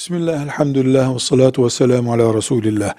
[0.00, 2.94] Bismillah, elhamdülillah ve salatu ve selamu ala Resulillah.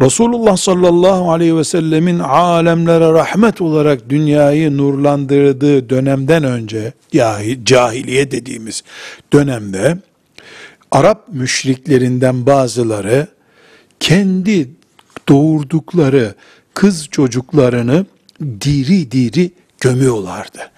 [0.00, 8.82] Resulullah sallallahu aleyhi ve sellemin alemlere rahmet olarak dünyayı nurlandırdığı dönemden önce, cahil, cahiliye dediğimiz
[9.32, 9.98] dönemde,
[10.90, 13.26] Arap müşriklerinden bazıları,
[14.00, 14.70] kendi
[15.28, 16.34] doğurdukları
[16.74, 18.06] kız çocuklarını
[18.40, 19.50] diri diri
[19.80, 20.70] gömüyorlardı.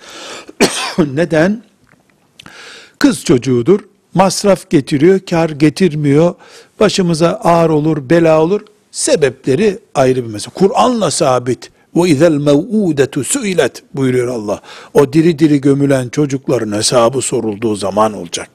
[1.15, 1.63] Neden?
[2.99, 3.81] Kız çocuğudur,
[4.15, 6.35] masraf getiriyor, kar getirmiyor,
[6.81, 8.61] başımıza ağır olur, bela olur.
[8.91, 10.55] Sebepleri ayrı bir mesele.
[10.55, 11.71] Kur'an'la sabit.
[12.07, 14.61] İzel mev'udetu suilet buyuruyor Allah.
[14.95, 18.51] O diri diri gömülen çocukların hesabı sorulduğu zaman olacak.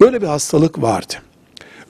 [0.00, 1.14] Böyle bir hastalık vardı.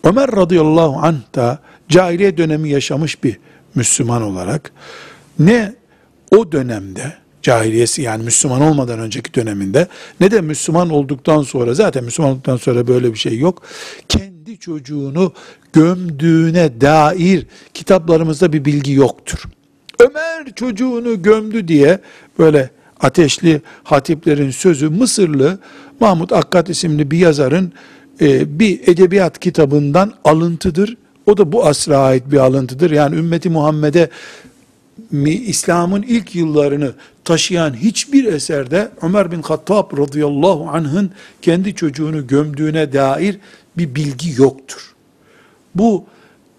[0.05, 1.59] Ömer radıyallahu anh da
[1.89, 3.39] cahiliye dönemi yaşamış bir
[3.75, 4.73] Müslüman olarak
[5.39, 5.75] ne
[6.37, 7.13] o dönemde
[7.43, 9.89] cahiliyesi yani Müslüman olmadan önceki döneminde
[10.21, 13.63] ne de Müslüman olduktan sonra zaten Müslüman olduktan sonra böyle bir şey yok.
[14.09, 15.33] Kendi çocuğunu
[15.73, 19.43] gömdüğüne dair kitaplarımızda bir bilgi yoktur.
[20.01, 21.99] Ömer çocuğunu gömdü diye
[22.39, 25.59] böyle ateşli hatiplerin sözü Mısırlı
[26.01, 27.73] Mahmut Akkat isimli bir yazarın
[28.21, 30.97] e, bir edebiyat kitabından alıntıdır.
[31.27, 32.91] O da bu asra ait bir alıntıdır.
[32.91, 34.09] Yani ümmeti Muhammed'e
[35.27, 36.93] İslam'ın ilk yıllarını
[37.25, 41.11] taşıyan hiçbir eserde Ömer bin Hattab radıyallahu anh'ın
[41.43, 43.39] kendi çocuğunu gömdüğüne dair
[43.77, 44.95] bir bilgi yoktur.
[45.75, 46.05] Bu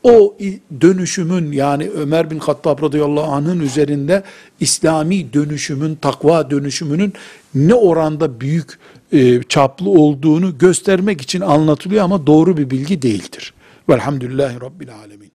[0.03, 0.37] o
[0.81, 4.23] dönüşümün yani Ömer bin Hattab radıyallahu anh'ın üzerinde
[4.59, 7.13] İslami dönüşümün, takva dönüşümünün
[7.55, 8.79] ne oranda büyük
[9.11, 13.53] e, çaplı olduğunu göstermek için anlatılıyor ama doğru bir bilgi değildir.
[13.89, 15.32] Velhamdülillahi Rabbil Alemin.